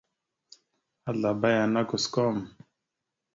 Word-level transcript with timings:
Azlaba 1.09 1.47
yana 1.57 1.79
kusəkom. 1.89 2.35